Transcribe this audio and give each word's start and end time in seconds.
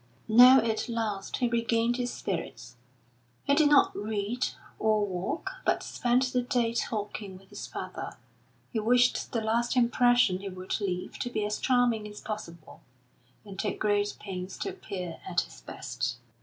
Now 0.27 0.59
at 0.61 0.89
last 0.89 1.37
he 1.37 1.47
regained 1.47 1.97
his 1.97 2.11
spirits. 2.11 2.75
He 3.43 3.53
did 3.53 3.69
not 3.69 3.95
read 3.95 4.47
or 4.79 5.05
walk, 5.05 5.51
but 5.63 5.83
spent 5.83 6.33
the 6.33 6.41
day 6.41 6.73
talking 6.73 7.37
with 7.37 7.49
his 7.51 7.67
father; 7.67 8.17
he 8.73 8.79
wished 8.79 9.31
the 9.31 9.41
last 9.41 9.77
impression 9.77 10.39
he 10.39 10.49
would 10.49 10.81
leave 10.81 11.19
to 11.19 11.29
be 11.29 11.45
as 11.45 11.59
charming 11.59 12.07
as 12.07 12.19
possible, 12.19 12.81
and 13.45 13.59
took 13.59 13.77
great 13.77 14.17
pains 14.19 14.57
to 14.57 14.69
appear 14.69 15.19
at 15.29 15.41
his 15.41 15.61
best. 15.61 16.17